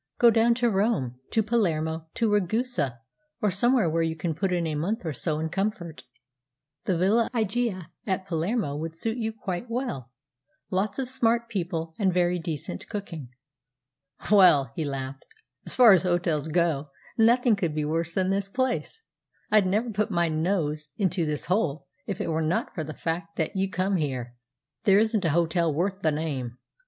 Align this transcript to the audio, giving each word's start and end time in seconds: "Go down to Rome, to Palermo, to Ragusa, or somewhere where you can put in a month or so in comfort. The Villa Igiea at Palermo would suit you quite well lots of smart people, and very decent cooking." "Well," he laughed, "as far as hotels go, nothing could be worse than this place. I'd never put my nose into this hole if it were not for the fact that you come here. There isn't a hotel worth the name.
"Go 0.17 0.31
down 0.31 0.55
to 0.55 0.67
Rome, 0.71 1.19
to 1.29 1.43
Palermo, 1.43 2.07
to 2.15 2.31
Ragusa, 2.33 3.01
or 3.39 3.51
somewhere 3.51 3.87
where 3.87 4.01
you 4.01 4.15
can 4.15 4.33
put 4.33 4.51
in 4.51 4.65
a 4.65 4.73
month 4.73 5.05
or 5.05 5.13
so 5.13 5.37
in 5.37 5.49
comfort. 5.49 6.05
The 6.85 6.97
Villa 6.97 7.29
Igiea 7.35 7.85
at 8.07 8.25
Palermo 8.25 8.75
would 8.75 8.97
suit 8.97 9.17
you 9.19 9.31
quite 9.31 9.69
well 9.69 10.11
lots 10.71 10.97
of 10.97 11.07
smart 11.07 11.49
people, 11.49 11.93
and 11.99 12.11
very 12.11 12.39
decent 12.39 12.89
cooking." 12.89 13.29
"Well," 14.31 14.71
he 14.75 14.83
laughed, 14.85 15.23
"as 15.67 15.75
far 15.75 15.93
as 15.93 16.01
hotels 16.01 16.47
go, 16.47 16.89
nothing 17.15 17.55
could 17.55 17.75
be 17.75 17.85
worse 17.85 18.11
than 18.11 18.31
this 18.31 18.47
place. 18.49 19.03
I'd 19.51 19.67
never 19.67 19.91
put 19.91 20.09
my 20.09 20.29
nose 20.29 20.89
into 20.97 21.27
this 21.27 21.45
hole 21.45 21.85
if 22.07 22.19
it 22.19 22.29
were 22.29 22.41
not 22.41 22.73
for 22.73 22.83
the 22.83 22.95
fact 22.95 23.35
that 23.35 23.55
you 23.55 23.69
come 23.69 23.97
here. 23.97 24.33
There 24.85 24.97
isn't 24.97 25.25
a 25.25 25.29
hotel 25.29 25.71
worth 25.71 25.99
the 26.01 26.09
name. 26.11 26.57